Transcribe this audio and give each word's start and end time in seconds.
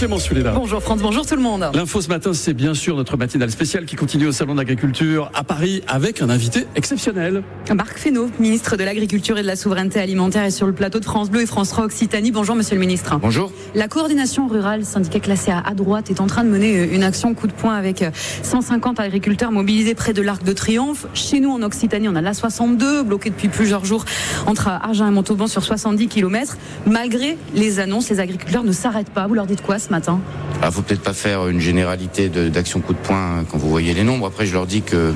Bonjour. 0.00 0.52
Bonjour 0.54 0.82
France, 0.82 1.00
bonjour 1.00 1.24
tout 1.24 1.36
le 1.36 1.40
monde. 1.40 1.70
L'info 1.72 2.00
ce 2.00 2.08
matin, 2.08 2.34
c'est 2.34 2.52
bien 2.52 2.74
sûr 2.74 2.96
notre 2.96 3.16
matinale 3.16 3.50
spéciale 3.50 3.86
qui 3.86 3.94
continue 3.94 4.26
au 4.26 4.32
Salon 4.32 4.56
d'agriculture 4.56 5.30
à 5.34 5.44
Paris 5.44 5.82
avec 5.86 6.20
un 6.20 6.30
invité 6.30 6.66
exceptionnel. 6.74 7.44
Marc 7.72 7.96
Fesneau, 7.96 8.28
ministre 8.40 8.76
de 8.76 8.82
l'Agriculture 8.82 9.38
et 9.38 9.42
de 9.42 9.46
la 9.46 9.54
Souveraineté 9.54 10.00
Alimentaire, 10.00 10.42
est 10.42 10.50
sur 10.50 10.66
le 10.66 10.72
plateau 10.72 10.98
de 10.98 11.04
France 11.04 11.30
Bleu 11.30 11.42
et 11.42 11.46
France 11.46 11.68
3 11.70 11.84
Occitanie. 11.84 12.32
Bonjour 12.32 12.56
Monsieur 12.56 12.74
le 12.74 12.80
ministre. 12.80 13.16
Bonjour. 13.20 13.52
La 13.76 13.86
coordination 13.86 14.48
rurale, 14.48 14.84
syndicat 14.84 15.20
classé 15.20 15.52
à 15.52 15.74
droite, 15.74 16.10
est 16.10 16.20
en 16.20 16.26
train 16.26 16.42
de 16.42 16.50
mener 16.50 16.82
une 16.92 17.04
action 17.04 17.32
coup 17.32 17.46
de 17.46 17.52
poing 17.52 17.74
avec 17.74 18.04
150 18.42 18.98
agriculteurs 18.98 19.52
mobilisés 19.52 19.94
près 19.94 20.12
de 20.12 20.22
l'Arc 20.22 20.42
de 20.42 20.52
Triomphe. 20.52 21.06
Chez 21.14 21.38
nous 21.38 21.50
en 21.50 21.62
Occitanie, 21.62 22.08
on 22.08 22.16
a 22.16 22.20
la 22.20 22.34
62, 22.34 23.04
bloquée 23.04 23.30
depuis 23.30 23.48
plusieurs 23.48 23.84
jours 23.84 24.04
entre 24.46 24.68
Argent 24.68 25.06
et 25.06 25.12
Montauban 25.12 25.46
sur 25.46 25.62
70 25.62 26.08
km. 26.08 26.58
Malgré 26.84 27.38
les 27.54 27.78
annonces, 27.78 28.10
les 28.10 28.18
agriculteurs 28.18 28.64
ne 28.64 28.72
s'arrêtent 28.72 29.10
pas. 29.10 29.28
Vous 29.28 29.34
leur 29.34 29.46
dites 29.46 29.62
quoi 29.62 29.78
ce 29.78 29.93
matin 29.94 30.20
Il 30.54 30.58
ah, 30.62 30.70
faut 30.70 30.82
peut-être 30.82 31.02
pas 31.02 31.12
faire 31.12 31.48
une 31.48 31.60
généralité 31.60 32.28
d'action 32.28 32.80
coup 32.80 32.94
de 32.94 32.98
poing 32.98 33.38
hein, 33.40 33.44
quand 33.50 33.58
vous 33.58 33.70
voyez 33.70 33.94
les 33.94 34.04
nombres. 34.04 34.26
Après, 34.26 34.46
je 34.46 34.52
leur 34.52 34.66
dis 34.66 34.82
que 34.82 35.12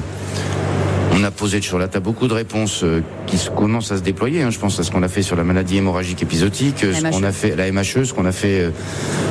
on 1.19 1.25
a 1.25 1.31
posé 1.31 1.61
sur 1.61 1.79
la 1.79 1.89
table 1.89 2.05
beaucoup 2.05 2.29
de 2.29 2.35
réponses 2.35 2.85
euh, 2.85 3.03
qui 3.27 3.39
commencent 3.57 3.91
à 3.91 3.97
se 3.97 4.03
déployer. 4.03 4.43
Hein. 4.43 4.51
Je 4.51 4.59
pense 4.59 4.79
à 4.79 4.85
ce 4.85 4.91
qu'on 4.91 5.03
a 5.03 5.09
fait 5.09 5.23
sur 5.23 5.37
la 5.37 5.43
maladie 5.43 5.79
hémorragique 5.79 6.23
épisodique, 6.23 6.79
ce 6.81 7.11
qu'on 7.11 7.25
a 7.25 7.33
fait 7.33 7.57
la 7.57 7.71
MHE, 7.73 8.05
ce 8.05 8.13
qu'on 8.13 8.25
a 8.25 8.33
fait 8.33 8.61
euh, 8.61 8.71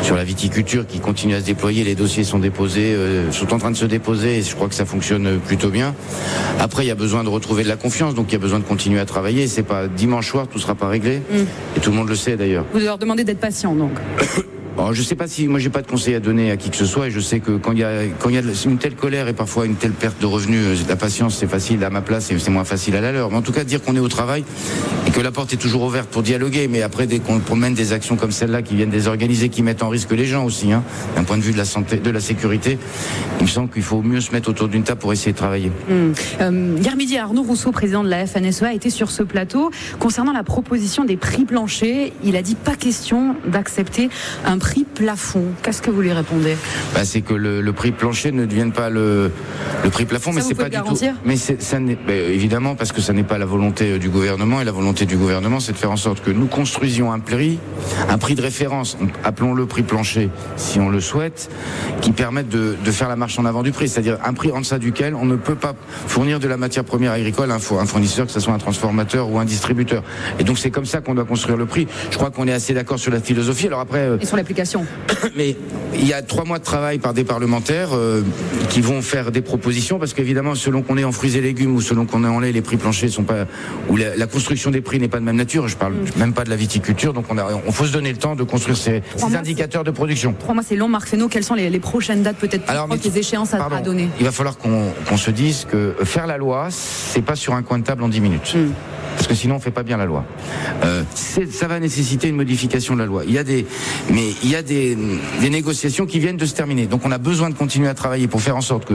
sur 0.03 0.16
la 0.16 0.23
viticulture 0.23 0.86
qui 0.86 0.99
continue 0.99 1.36
à 1.36 1.39
se 1.39 1.45
déployer. 1.45 1.84
Les 1.84 1.95
dossiers 1.95 2.23
sont 2.23 2.39
déposés, 2.39 2.94
euh, 2.94 3.31
sont 3.31 3.53
en 3.53 3.58
train 3.58 3.72
de 3.72 3.77
se 3.77 3.86
déposer 3.86 4.39
et 4.39 4.41
je 4.41 4.53
crois 4.55 4.67
que 4.67 4.75
ça 4.75 4.86
fonctionne 4.86 5.39
plutôt 5.39 5.70
bien. 5.70 5.95
Après, 6.59 6.84
il 6.84 6.88
y 6.88 6.91
a 6.91 6.95
besoin 6.95 7.23
de 7.23 7.30
retrouver 7.30 7.64
de 7.64 7.70
la 7.70 7.77
confiance, 7.77 8.16
donc 8.16 8.27
il 8.30 8.34
y 8.34 8.38
a 8.38 8.39
besoin 8.39 8.59
de 8.59 8.66
continuer 8.66 9.00
à 9.00 9.05
travailler. 9.05 9.48
C'est 9.48 9.64
pas 9.64 9.88
dimanche 9.88 10.30
soir, 10.30 10.48
tout 10.48 10.59
sera 10.59 10.75
pas 10.75 10.89
réglé. 10.89 11.20
Mm. 11.20 11.77
Et 11.77 11.80
tout 11.80 11.91
le 11.91 11.95
monde 11.95 12.09
le 12.09 12.16
sait 12.16 12.36
d'ailleurs. 12.36 12.66
Vous 12.73 12.80
leur 12.80 12.98
demandez 12.98 13.23
d'être 13.23 13.39
patient 13.39 13.73
donc. 13.75 13.94
Bon, 14.77 14.94
je 14.94 15.02
sais 15.02 15.16
pas 15.16 15.27
si 15.27 15.48
moi 15.48 15.58
j'ai 15.58 15.72
pas 15.72 15.81
de 15.81 15.88
conseil 15.88 16.13
à 16.13 16.20
donner 16.20 16.52
à 16.52 16.55
qui 16.55 16.70
que 16.70 16.76
ce 16.76 16.86
soit 16.86 17.08
et 17.08 17.12
je 17.12 17.20
sais 17.20 17.40
que 17.40 17.54
quand 17.54 17.72
il 17.72 17.80
y 17.80 17.84
a 17.84 18.04
une 18.04 18.78
telle 18.78 18.94
colère 18.94 19.28
et 19.28 19.33
parfois 19.33 19.66
une 19.66 19.73
telle 19.73 19.92
perte 19.92 20.22
de 20.22 20.28
revenus, 20.28 20.64
euh, 20.64 20.75
la 20.88 20.95
patience 20.95 21.36
c'est 21.36 21.47
facile 21.47 21.83
à 21.83 21.89
ma 21.89 22.02
place 22.02 22.30
et 22.30 22.38
c'est 22.38 22.52
moins 22.52 22.64
facile 22.64 22.95
à 22.95 23.02
la 23.02 23.11
leur. 23.11 23.31
Mais 23.31 23.38
en 23.38 23.42
tout 23.42 23.52
cas 23.52 23.64
dire 23.64 23.81
qu'on 23.81 23.95
est 23.95 24.00
au 24.00 24.08
travail 24.08 24.44
et 25.08 25.09
que 25.09 25.20
la 25.20 25.31
porte 25.31 25.52
est 25.52 25.58
toujours 25.58 25.81
ouverte 25.81 26.08
pour 26.09 26.22
dialoguer, 26.22 26.67
mais 26.67 26.83
après 26.83 27.08
dès 27.08 27.17
qu'on 27.17 27.39
promène 27.39 27.73
des 27.73 27.92
actions 27.92 28.17
comme 28.17 28.30
celle-là 28.30 28.61
qui 28.61 28.75
viennent 28.75 28.92
désorganiser, 28.92 29.50
qui 29.50 29.64
mettent 29.64 29.81
en 29.81 29.89
risque 29.89 30.11
les 30.11 30.28
gens 30.28 30.45
aussi, 30.45 30.72
hein, 30.72 30.83
d'un 31.16 31.23
point 31.23 31.38
de 31.38 31.42
vue 31.42 31.53
de 31.53 31.58
la 31.58 31.66
santé, 31.66 31.98
de 31.98 32.11
la 32.11 32.20
sécurité, 32.20 32.78
il 33.39 33.45
me 33.45 33.50
semble 33.50 33.72
qu'il 33.72 33.81
faut 33.81 34.03
mieux 34.03 34.22
se 34.22 34.31
mettre 34.31 34.48
autour 34.48 34.67
d'une 34.67 34.83
table 34.83 35.00
pour 35.00 35.11
essayer 35.11 35.31
de 35.31 35.38
travailler. 35.38 35.72
Mmh. 35.89 35.94
Euh, 36.42 36.78
hier 36.80 36.95
midi, 36.95 37.17
Arnaud 37.17 37.42
Rousseau, 37.42 37.72
président 37.72 38.03
de 38.03 38.09
la 38.09 38.28
FNSEA, 38.28 38.73
était 38.75 38.92
sur 38.92 39.09
ce 39.09 39.23
plateau 39.23 39.72
concernant 39.98 40.33
la 40.33 40.44
proposition 40.44 41.03
des 41.03 41.17
prix 41.17 41.45
planchers. 41.45 42.11
Il 42.23 42.36
a 42.36 42.44
dit 42.44 42.53
pas 42.53 42.75
question 42.75 43.36
d'accepter 43.48 44.09
un 44.45 44.59
prix 44.59 44.67
plafond. 44.98 45.46
Qu'est-ce 45.62 45.82
que 45.82 45.92
vous 45.92 46.02
lui 46.02 46.12
répondez 46.12 46.56
bah, 46.94 47.06
C'est 47.06 47.22
que 47.22 47.34
le, 47.34 47.72
prix 47.73 47.92
plancher 47.92 48.32
ne 48.32 48.46
devienne 48.46 48.72
pas 48.72 48.90
le, 48.90 49.32
le 49.84 49.90
prix 49.90 50.06
plafond, 50.06 50.34
mais 50.34 50.42
c'est 50.42 50.56
pas 50.56 50.70
du 50.70 50.78
tout. 50.78 50.98
Mais 51.23 51.36
ça 51.38 51.80
n'est 51.80 51.96
bah, 51.96 52.14
évidemment 52.14 52.76
parce 52.76 52.92
que 52.92 53.02
ça 53.02 53.14
n'est 53.14 53.23
pas 53.23 53.38
la 53.38 53.45
volonté 53.45 53.92
euh, 53.92 54.00
du 54.00 54.10
gouvernement 54.10 54.62
et 54.62 54.66
la 54.66 54.72
volonté 54.72 55.06
du 55.06 55.18
gouvernement, 55.18 55.60
c'est 55.60 55.73
de 55.73 55.78
faire 55.78 55.92
en 55.92 55.98
sorte 55.98 56.23
que 56.23 56.32
nous 56.32 56.48
construisions 56.48 57.12
un 57.12 57.20
prix, 57.20 57.60
un 58.10 58.18
prix 58.18 58.36
de 58.36 58.42
référence, 58.42 58.98
appelons-le 59.23 59.66
prix 59.66 59.84
plancher 59.84 60.30
si 60.56 60.80
on 60.80 60.90
le 60.90 61.00
souhaite, 61.00 61.50
qui 62.02 62.12
permette 62.12 62.50
de, 62.50 62.76
de 62.84 62.92
faire 62.92 63.10
la 63.10 63.16
marche 63.16 63.38
en 63.38 63.45
avant 63.45 63.64
du 63.64 63.72
prix, 63.72 63.88
c'est-à-dire 63.88 64.18
un 64.26 64.34
prix 64.34 64.52
en 64.52 64.62
deçà 64.62 64.80
duquel 64.80 65.14
on 65.16 65.26
ne 65.26 65.36
peut 65.36 65.56
pas 65.56 65.76
fournir 66.08 66.40
de 66.40 66.48
la 66.48 66.58
matière 66.58 66.84
première 66.84 67.12
agricole 67.12 67.52
à 67.52 67.56
un 67.56 67.60
fournisseur, 67.60 68.26
que 68.26 68.32
ce 68.32 68.40
soit 68.40 68.54
un 68.54 68.58
transformateur 68.58 69.30
ou 69.30 69.40
un 69.40 69.45
distributeur. 69.45 70.04
Et 70.40 70.44
donc 70.44 70.58
c'est 70.58 70.72
comme 70.72 70.86
ça 70.86 71.02
qu'on 71.02 71.16
doit 71.16 71.26
construire 71.26 71.58
le 71.58 71.66
prix. 71.66 71.88
Je 72.12 72.18
crois 72.18 72.32
qu'on 72.32 72.48
est 72.48 72.54
assez 72.54 72.73
d'accord 72.73 73.00
sur 73.00 73.12
la 73.12 73.20
philosophie. 73.20 73.68
Alors 73.68 73.80
après, 73.80 74.00
euh, 74.00 74.18
et 74.20 74.26
sur 74.26 74.38
Mais 75.36 75.55
il 75.94 76.08
y 76.08 76.13
a 76.13 76.22
trois 76.22 76.45
mois 76.45 76.59
de 76.59 76.63
travail 76.63 77.00
par 77.00 77.13
des 77.13 77.23
parlementaires 77.23 77.89
euh, 77.94 78.22
qui 78.69 78.81
vont 78.81 79.02
faire 79.02 79.31
des 79.31 79.41
propositions 79.41 79.99
parce 79.99 80.14
qu'évidemment, 80.14 80.55
selon 80.55 80.81
qu'on 80.81 80.97
est 80.97 81.03
en 81.03 81.11
fruits 81.11 81.38
et 81.38 81.41
légumes 81.41 81.75
ou 81.75 81.81
selon 81.81 82.05
qu'on 82.05 82.23
est 82.23 82.27
en 82.27 82.39
lait, 82.39 82.52
les 82.52 82.61
prix 82.61 82.77
planchers 82.77 83.09
sont 83.09 83.23
pas 83.23 83.45
ou 83.89 83.98
la, 83.98 84.27
construction 84.27 84.71
des 84.71 84.82
prix 84.82 84.99
n'est 84.99 85.08
pas 85.08 85.20
de 85.20 85.23
même 85.23 85.36
nature. 85.36 85.67
Je 85.67 85.77
parle 85.77 85.93
mm. 85.93 86.20
même 86.20 86.33
pas 86.33 86.43
de 86.43 86.49
la 86.49 86.55
viticulture, 86.55 87.14
donc 87.14 87.26
on, 87.30 87.37
a, 87.37 87.48
on 87.65 87.71
faut 87.71 87.86
se 87.86 87.93
donner 87.93 88.11
le 88.11 88.17
temps 88.17 88.36
de 88.36 88.43
construire 88.43 88.77
ces, 88.77 89.02
indicateurs 89.33 89.83
de 89.83 89.92
production. 89.92 90.36
Trois 90.37 90.54
mois, 90.54 90.64
c'est 90.67 90.76
long, 90.76 90.87
Marc 90.87 91.08
Fesneau. 91.08 91.27
Quelles 91.27 91.43
sont 91.43 91.55
les, 91.55 91.80
prochaines 91.80 92.23
dates 92.23 92.37
peut-être 92.37 92.64
les 93.03 93.17
échéances 93.17 93.53
à, 93.53 93.82
donner 93.82 94.09
Il 94.20 94.26
va 94.26 94.32
falloir 94.32 94.58
qu'on 94.58 95.17
se 95.17 95.32
dise 95.32 95.65
que 95.70 95.95
faire 96.03 96.27
la 96.27 96.37
loi, 96.37 96.67
c'est 96.71 97.21
pas 97.21 97.36
sur 97.36 97.53
un 97.53 97.64
coin 97.64 97.80
de 97.80 97.83
table 97.83 98.03
en 98.03 98.09
dix 98.09 98.21
minutes. 98.21 98.55
Mm 98.55 98.96
parce 99.27 99.39
que 99.39 99.42
sinon 99.42 99.55
on 99.55 99.60
fait 99.60 99.71
pas 99.71 99.83
bien 99.83 99.98
la 99.98 100.05
loi. 100.05 100.23
Euh, 100.86 101.04
ça 101.14 101.67
va 101.67 101.82
nécessiter 101.82 102.30
une 102.30 102.38
modification 102.38 102.93
de 102.93 102.99
la 102.99 103.05
loi. 103.05 103.23
Il 103.26 103.33
y 103.33 103.38
a 103.38 103.43
des, 103.43 103.65
mais 104.10 104.30
il 104.42 104.49
y 104.49 104.55
a 104.55 104.61
des, 104.61 104.98
des, 105.42 105.49
négociations 105.49 106.05
qui 106.05 106.20
viennent 106.20 106.38
de 106.38 106.45
se 106.45 106.55
terminer. 106.55 106.86
Donc 106.86 107.02
on 107.04 107.11
a 107.11 107.17
besoin 107.17 107.49
de 107.49 107.55
continuer 107.55 107.89
à 107.89 107.93
travailler 107.93 108.30
pour 108.30 108.42
faire 108.42 108.55
en 108.55 108.61
sorte 108.61 108.86
que 108.86 108.93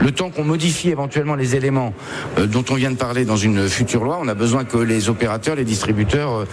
le 0.00 0.10
temps 0.12 0.30
qu'on 0.30 0.44
modifie 0.44 0.88
éventuellement 0.88 1.34
les 1.34 1.54
éléments 1.54 1.92
euh, 2.38 2.46
dont 2.46 2.64
on 2.70 2.76
vient 2.76 2.90
de 2.90 2.96
parler 2.96 3.26
dans 3.26 3.36
une 3.36 3.68
future 3.68 4.04
loi, 4.04 4.18
on 4.22 4.28
a 4.28 4.34
besoin 4.34 4.64
que 4.64 4.78
les 4.78 5.10
opérateurs, 5.10 5.54
les 5.54 5.64
distributeurs, 5.64 6.32
euh, 6.32 6.44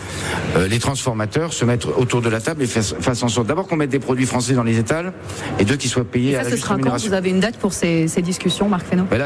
euh 0.58 0.68
les 0.68 0.80
transformateurs 0.80 1.54
se 1.54 1.64
mettent 1.64 1.86
autour 1.86 2.22
de 2.22 2.30
la 2.30 2.42
table 2.42 2.64
et 2.64 2.68
fassent 2.68 3.24
en 3.24 3.30
sorte 3.30 3.48
d'abord 3.48 3.68
qu'on 3.68 3.78
mette 3.78 3.90
des 3.90 4.00
produits 4.00 4.26
français 4.26 4.54
dans 4.54 4.64
les 4.64 4.78
étals 4.78 5.14
et 5.58 5.64
deux 5.64 5.78
qui 5.78 5.88
soient 5.88 6.04
payés 6.04 6.34
ça, 6.34 6.42
à 6.42 6.44
la 6.44 6.50
ce 6.50 6.58
sera 6.58 6.78
quand 6.78 6.98
Vous 6.98 7.14
avez 7.14 7.30
une 7.30 7.40
date 7.40 7.58
pour 7.58 7.72
ces, 7.72 8.10
ces 8.10 8.22
discussions, 8.22 8.68
Marc 8.68 8.86
Fesneau? 8.88 9.06
Ben 9.10 9.20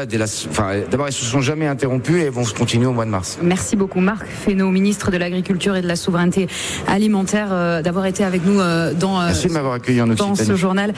D'abord, 0.90 1.06
elles 1.08 1.12
se 1.12 1.24
sont 1.24 1.40
jamais 1.40 1.66
interrompues 1.66 2.20
et 2.20 2.24
elles 2.24 2.30
vont 2.30 2.44
se 2.44 2.54
continuer 2.54 2.86
au 2.86 2.92
mois 2.92 3.04
de 3.04 3.10
mars. 3.10 3.38
Merci 3.42 3.74
beaucoup 3.74 3.95
beaucoup 3.96 4.00
Marc 4.00 4.26
Fesneau, 4.26 4.70
ministre 4.70 5.10
de 5.10 5.16
l'Agriculture 5.16 5.76
et 5.76 5.82
de 5.82 5.86
la 5.86 5.96
Souveraineté 5.96 6.48
Alimentaire, 6.86 7.48
euh, 7.50 7.82
d'avoir 7.82 8.06
été 8.06 8.24
avec 8.24 8.44
nous 8.44 8.60
euh, 8.60 8.92
dans, 8.92 9.20
euh, 9.20 9.26
Merci 9.26 9.48
de 9.48 9.52
m'avoir 9.52 9.74
accueilli 9.74 10.00
en 10.00 10.06
dans 10.06 10.34
ce 10.34 10.54
journal. 10.54 10.92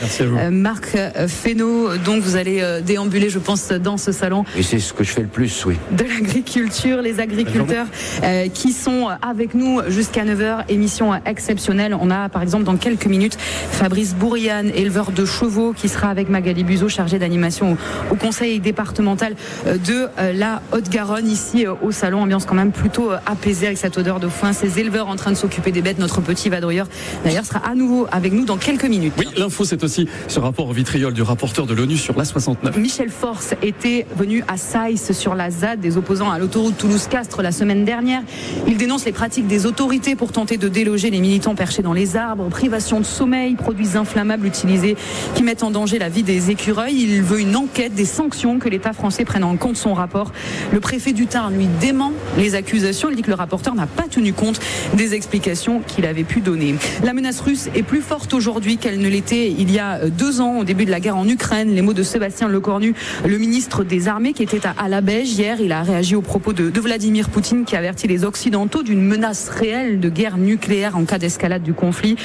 Marc 0.50 0.96
Fesneau, 1.28 1.96
donc 2.04 2.22
vous 2.22 2.36
allez 2.36 2.62
déambuler, 2.84 3.28
je 3.28 3.38
pense, 3.38 3.68
dans 3.68 3.96
ce 3.96 4.12
salon. 4.12 4.44
Et 4.56 4.62
c'est 4.62 4.78
ce 4.78 4.92
que 4.92 5.04
je 5.04 5.12
fais 5.12 5.22
le 5.22 5.28
plus, 5.28 5.64
oui. 5.66 5.76
De 5.92 6.04
l'agriculture, 6.04 7.02
les 7.02 7.20
agriculteurs 7.20 7.86
qui 8.52 8.72
sont 8.72 9.08
avec 9.22 9.54
nous 9.54 9.80
jusqu'à 9.88 10.24
9h, 10.24 10.64
émission 10.68 11.14
exceptionnelle. 11.24 11.96
On 11.98 12.10
a 12.10 12.28
par 12.28 12.42
exemple 12.42 12.64
dans 12.64 12.76
quelques 12.76 13.06
minutes 13.06 13.36
Fabrice 13.38 14.14
Bourriane, 14.14 14.70
éleveur 14.74 15.12
de 15.12 15.24
chevaux, 15.24 15.72
qui 15.72 15.88
sera 15.88 16.08
avec 16.08 16.28
Magali 16.28 16.64
Buzot, 16.64 16.88
chargé 16.88 17.18
d'animation 17.18 17.72
au, 18.10 18.14
au, 18.14 18.16
conseil 18.16 18.60
départemental 18.60 19.34
de 19.66 20.08
la 20.34 20.62
Haute-Garonne, 20.72 21.28
ici 21.28 21.66
au 21.66 21.92
salon. 21.92 22.22
Ambiance 22.22 22.46
quand 22.46 22.54
même 22.54 22.72
plutôt 22.88 23.12
euh, 23.12 23.18
apaisé 23.26 23.66
avec 23.66 23.76
cette 23.76 23.98
odeur 23.98 24.18
de 24.18 24.28
foin. 24.28 24.54
Ces 24.54 24.80
éleveurs 24.80 25.08
en 25.08 25.16
train 25.16 25.30
de 25.30 25.36
s'occuper 25.36 25.72
des 25.72 25.82
bêtes. 25.82 25.98
Notre 25.98 26.22
petit 26.22 26.48
vadrouilleur, 26.48 26.86
d'ailleurs, 27.22 27.44
sera 27.44 27.58
à 27.58 27.74
nouveau 27.74 28.06
avec 28.10 28.32
nous 28.32 28.46
dans 28.46 28.56
quelques 28.56 28.86
minutes. 28.86 29.12
Oui, 29.18 29.26
l'info, 29.36 29.64
c'est 29.64 29.84
aussi 29.84 30.08
ce 30.26 30.40
rapport 30.40 30.72
vitriol 30.72 31.12
du 31.12 31.20
rapporteur 31.20 31.66
de 31.66 31.74
l'ONU 31.74 31.98
sur 31.98 32.16
la 32.16 32.24
69. 32.24 32.76
Michel 32.78 33.10
Force 33.10 33.54
était 33.62 34.06
venu 34.16 34.42
à 34.48 34.56
Saïs 34.56 35.12
sur 35.12 35.34
la 35.34 35.50
ZAD 35.50 35.80
des 35.80 35.98
opposants 35.98 36.30
à 36.30 36.38
l'autoroute 36.38 36.78
Toulouse-Castres 36.78 37.42
la 37.42 37.52
semaine 37.52 37.84
dernière. 37.84 38.22
Il 38.66 38.78
dénonce 38.78 39.04
les 39.04 39.12
pratiques 39.12 39.46
des 39.46 39.66
autorités 39.66 40.16
pour 40.16 40.32
tenter 40.32 40.56
de 40.56 40.68
déloger 40.68 41.10
les 41.10 41.20
militants 41.20 41.54
perchés 41.54 41.82
dans 41.82 41.92
les 41.92 42.16
arbres, 42.16 42.48
privation 42.48 43.00
de 43.00 43.04
sommeil, 43.04 43.54
produits 43.54 43.96
inflammables 43.96 44.46
utilisés 44.46 44.96
qui 45.34 45.42
mettent 45.42 45.62
en 45.62 45.70
danger 45.70 45.98
la 45.98 46.08
vie 46.08 46.22
des 46.22 46.50
écureuils. 46.50 47.02
Il 47.02 47.22
veut 47.22 47.40
une 47.40 47.56
enquête, 47.56 47.94
des 47.94 48.06
sanctions 48.06 48.58
que 48.58 48.70
l'État 48.70 48.94
français 48.94 49.26
prenne 49.26 49.44
en 49.44 49.56
compte 49.56 49.76
son 49.76 49.92
rapport. 49.92 50.32
Le 50.72 50.80
préfet 50.80 51.12
du 51.12 51.26
Tarn 51.26 51.54
lui 51.54 51.68
dément 51.80 52.12
les 52.38 52.54
accusations 52.54 52.77
il 52.78 53.16
dit 53.16 53.22
que 53.22 53.30
le 53.30 53.34
rapporteur 53.34 53.74
n'a 53.74 53.86
pas 53.86 54.04
tenu 54.10 54.32
compte 54.32 54.60
des 54.94 55.14
explications 55.14 55.80
qu'il 55.80 56.06
avait 56.06 56.24
pu 56.24 56.40
donner. 56.40 56.74
La 57.04 57.12
menace 57.12 57.40
russe 57.40 57.68
est 57.74 57.82
plus 57.82 58.00
forte 58.00 58.34
aujourd'hui 58.34 58.76
qu'elle 58.76 59.00
ne 59.00 59.08
l'était 59.08 59.50
il 59.50 59.72
y 59.72 59.78
a 59.78 60.08
deux 60.08 60.40
ans, 60.40 60.58
au 60.58 60.64
début 60.64 60.84
de 60.84 60.90
la 60.90 61.00
guerre 61.00 61.16
en 61.16 61.28
Ukraine. 61.28 61.74
Les 61.74 61.82
mots 61.82 61.94
de 61.94 62.02
Sébastien 62.02 62.48
Lecornu, 62.48 62.94
le 63.26 63.38
ministre 63.38 63.84
des 63.84 64.08
Armées, 64.08 64.32
qui 64.32 64.42
était 64.42 64.60
à 64.66 64.88
la 64.88 65.00
Beige 65.00 65.30
hier. 65.30 65.60
Il 65.60 65.72
a 65.72 65.82
réagi 65.82 66.14
aux 66.14 66.22
propos 66.22 66.52
de, 66.52 66.70
de 66.70 66.80
Vladimir 66.80 67.30
Poutine, 67.30 67.64
qui 67.64 67.76
avertit 67.76 68.06
les 68.06 68.24
Occidentaux 68.24 68.82
d'une 68.82 69.02
menace 69.02 69.48
réelle 69.48 70.00
de 70.00 70.08
guerre 70.08 70.38
nucléaire 70.38 70.96
en 70.96 71.04
cas 71.04 71.18
d'escalade 71.18 71.62
du 71.62 71.72
conflit. 71.72 72.16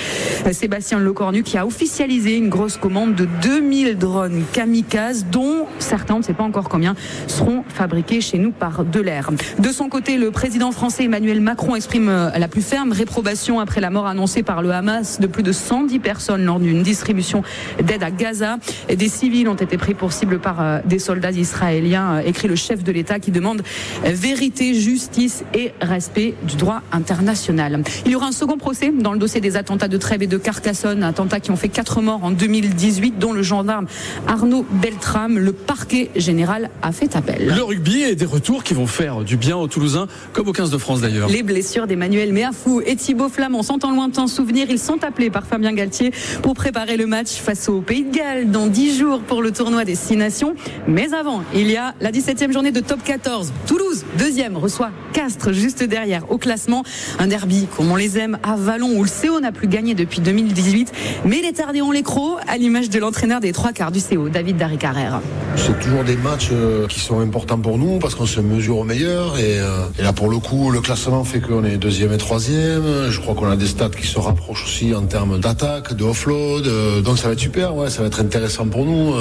Sébastien 0.51 0.99
Lecornu, 0.99 1.43
qui 1.43 1.57
a 1.57 1.65
officialisé 1.65 2.37
une 2.37 2.49
grosse 2.49 2.77
commande 2.77 3.15
de 3.15 3.27
2000 3.41 3.97
drones 3.97 4.43
kamikazes, 4.53 5.25
dont 5.31 5.65
certains, 5.79 6.15
on 6.15 6.19
ne 6.19 6.23
sait 6.23 6.33
pas 6.33 6.43
encore 6.43 6.69
combien, 6.69 6.95
seront 7.27 7.63
fabriqués 7.67 8.21
chez 8.21 8.37
nous 8.37 8.51
par 8.51 8.83
Delair. 8.83 9.29
De 9.59 9.69
son 9.69 9.89
côté, 9.89 10.17
le 10.17 10.31
président 10.43 10.73
français 10.73 11.05
Emmanuel 11.05 11.39
Macron 11.39 11.73
exprime 11.73 12.09
euh, 12.09 12.29
la 12.37 12.49
plus 12.49 12.61
ferme 12.61 12.91
réprobation 12.91 13.61
après 13.61 13.79
la 13.79 13.89
mort 13.89 14.07
annoncée 14.07 14.43
par 14.43 14.61
le 14.61 14.71
Hamas 14.71 15.21
de 15.21 15.27
plus 15.27 15.41
de 15.41 15.53
110 15.53 15.99
personnes 15.99 16.43
lors 16.43 16.59
d'une 16.59 16.83
distribution 16.83 17.43
d'aide 17.81 18.03
à 18.03 18.11
Gaza. 18.11 18.57
Des 18.93 19.07
civils 19.07 19.47
ont 19.47 19.55
été 19.55 19.77
pris 19.77 19.93
pour 19.93 20.11
cible 20.11 20.39
par 20.39 20.59
euh, 20.59 20.79
des 20.83 20.99
soldats 20.99 21.31
israéliens, 21.31 22.15
euh, 22.15 22.23
écrit 22.25 22.49
le 22.49 22.57
chef 22.57 22.83
de 22.83 22.91
l'État 22.91 23.19
qui 23.19 23.31
demande 23.31 23.61
vérité, 24.03 24.73
justice 24.73 25.45
et 25.53 25.71
respect 25.79 26.33
du 26.43 26.57
droit 26.57 26.81
international. 26.91 27.81
Il 28.05 28.11
y 28.11 28.15
aura 28.15 28.25
un 28.25 28.33
second 28.33 28.57
procès 28.57 28.91
dans 28.91 29.13
le 29.13 29.19
dossier 29.19 29.39
des 29.39 29.55
attentats 29.55 29.87
de 29.87 29.95
Trèbes 29.95 30.23
et 30.23 30.27
de 30.27 30.37
Carcassonne, 30.37 31.03
attentats 31.03 31.39
qui 31.39 31.51
ont 31.51 31.55
fait 31.55 31.69
quatre 31.69 32.01
morts 32.01 32.21
en 32.21 32.31
2018, 32.31 33.17
dont 33.17 33.31
le 33.31 33.43
gendarme 33.43 33.85
Arnaud 34.27 34.65
Beltrame. 34.69 35.39
Le 35.39 35.53
parquet 35.53 36.09
général 36.17 36.69
a 36.81 36.91
fait 36.91 37.15
appel. 37.15 37.47
Le 37.55 37.63
rugby 37.63 38.01
et 38.01 38.15
des 38.15 38.25
retours 38.25 38.65
qui 38.65 38.73
vont 38.73 38.87
faire 38.87 39.23
du 39.23 39.37
bien 39.37 39.55
aux 39.55 39.69
Toulousains 39.69 40.09
comme 40.31 40.47
au 40.47 40.53
15 40.53 40.69
de 40.69 40.77
France 40.77 41.01
d'ailleurs. 41.01 41.29
Les 41.29 41.43
blessures 41.43 41.87
d'Emmanuel 41.87 42.33
Méafou 42.33 42.81
et 42.85 42.95
Thibaut 42.95 43.29
Flamand 43.29 43.63
sont 43.63 43.85
en 43.85 43.91
lointain 43.91 44.27
souvenir. 44.27 44.67
Ils 44.69 44.79
sont 44.79 45.03
appelés 45.03 45.29
par 45.29 45.45
Fabien 45.45 45.73
Galtier 45.73 46.11
pour 46.41 46.53
préparer 46.53 46.97
le 46.97 47.05
match 47.05 47.33
face 47.33 47.69
au 47.69 47.81
Pays 47.81 48.03
de 48.03 48.15
Galles 48.15 48.51
dans 48.51 48.67
10 48.67 48.97
jours 48.97 49.21
pour 49.21 49.41
le 49.41 49.51
tournoi 49.51 49.85
Destination. 49.85 50.55
Mais 50.87 51.13
avant, 51.13 51.43
il 51.53 51.69
y 51.69 51.77
a 51.77 51.93
la 51.99 52.11
17e 52.11 52.51
journée 52.51 52.71
de 52.71 52.79
top 52.79 53.03
14. 53.03 53.51
Toulouse, 53.67 54.05
deuxième, 54.17 54.57
reçoit 54.57 54.91
Castres 55.13 55.53
juste 55.53 55.83
derrière 55.83 56.31
au 56.31 56.37
classement. 56.37 56.83
Un 57.19 57.27
derby 57.27 57.67
comme 57.75 57.91
on 57.91 57.95
les 57.95 58.17
aime 58.17 58.37
à 58.43 58.55
Vallon 58.55 58.91
où 58.95 59.03
le 59.03 59.09
CO 59.09 59.39
n'a 59.39 59.51
plus 59.51 59.67
gagné 59.67 59.95
depuis 59.95 60.21
2018. 60.21 60.91
Mais 61.25 61.41
les 61.41 61.53
Tardéons 61.53 61.91
les 61.91 62.03
crocs 62.03 62.39
à 62.47 62.57
l'image 62.57 62.89
de 62.89 62.99
l'entraîneur 62.99 63.39
des 63.39 63.51
trois 63.51 63.71
quarts 63.71 63.91
du 63.91 64.01
CO, 64.01 64.29
David 64.29 64.57
Darry-Carrère. 64.57 65.21
C'est 65.55 65.79
toujours 65.79 66.03
des 66.03 66.17
matchs 66.17 66.49
euh, 66.51 66.87
qui 66.87 66.99
sont 66.99 67.19
importants 67.19 67.59
pour 67.59 67.77
nous 67.77 67.99
parce 67.99 68.15
qu'on 68.15 68.25
se 68.25 68.39
mesure 68.39 68.77
au 68.77 68.83
meilleur 68.83 69.37
et, 69.37 69.59
euh, 69.59 69.85
et, 69.99 70.05
pour 70.15 70.29
le 70.29 70.37
coup 70.37 70.71
le 70.71 70.81
classement 70.81 71.23
fait 71.23 71.41
qu'on 71.41 71.63
est 71.63 71.77
deuxième 71.77 72.13
et 72.13 72.17
troisième. 72.17 73.09
Je 73.09 73.19
crois 73.19 73.35
qu'on 73.35 73.49
a 73.49 73.55
des 73.55 73.67
stats 73.67 73.89
qui 73.89 74.07
se 74.07 74.19
rapprochent 74.19 74.65
aussi 74.65 74.93
en 74.93 75.03
termes 75.03 75.39
d'attaque, 75.39 75.93
de 75.93 76.03
offload. 76.03 76.67
Euh, 76.67 77.01
donc 77.01 77.17
ça 77.17 77.27
va 77.27 77.33
être 77.33 77.39
super, 77.39 77.75
ouais, 77.75 77.89
ça 77.89 78.01
va 78.01 78.07
être 78.07 78.19
intéressant 78.19 78.67
pour 78.67 78.85
nous 78.85 79.13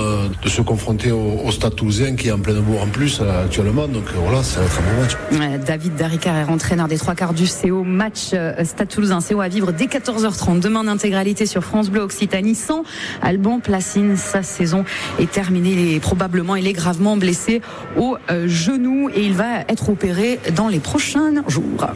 de 0.43 0.49
se 0.49 0.63
confronter 0.63 1.11
au, 1.13 1.51
Stade 1.51 1.75
Toulousain 1.75 2.17
qui 2.17 2.29
est 2.29 2.33
en 2.33 2.39
plein 2.39 2.61
bourg 2.61 2.83
en 2.83 2.87
plus 2.87 3.21
actuellement. 3.21 3.89
Donc 3.89 4.05
voilà, 4.15 4.43
ça 4.43 4.61
va 4.61 4.67
être 4.67 4.79
un 4.79 4.95
bon 4.95 5.01
match. 5.01 5.65
David 5.67 5.97
Daricard 5.97 6.37
est 6.37 6.51
entraîneur 6.51 6.89
des 6.89 6.99
trois 6.99 7.15
quarts 7.15 7.35
du 7.35 7.47
CO. 7.47 7.85
Match 7.85 8.31
Stade 8.65 8.89
Toulousain 8.89 9.19
CO 9.21 9.41
à 9.41 9.49
vivre 9.49 9.73
dès 9.73 9.87
14h30 9.87 10.61
demain 10.61 10.85
d'intégralité 10.85 11.47
sur 11.47 11.63
France 11.63 11.91
Bleu 11.91 12.01
Occitanie 12.03 12.55
sans 12.55 12.85
Alban 13.23 13.61
Placine. 13.61 14.17
Sa 14.17 14.43
saison 14.43 14.85
est 15.19 15.31
terminée. 15.31 15.73
Il 15.73 15.95
est 15.95 16.01
probablement 16.01 16.57
il 16.57 16.67
est 16.67 16.73
gravement 16.73 17.17
blessé 17.17 17.61
au 17.97 18.17
genou 18.47 19.11
et 19.11 19.23
il 19.25 19.35
va 19.35 19.61
être 19.69 19.89
opéré 19.89 20.41
dans 20.55 20.69
les 20.69 20.81
prochains 20.83 21.43
jours. 21.49 21.87